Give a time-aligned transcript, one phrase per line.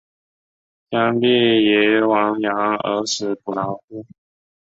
[0.89, 4.03] 将必俟亡羊而始补牢乎！